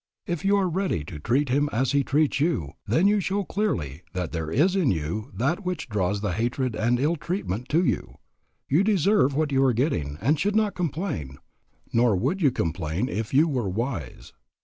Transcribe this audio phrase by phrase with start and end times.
[0.25, 4.01] If you are ready to treat him as he treats you, then you show clearly
[4.13, 8.15] that there is in you that which draws the hatred and ill treatment to you;
[8.67, 11.37] you deserve what you are getting and should not complain,
[11.93, 14.33] nor would you complain if you were wise.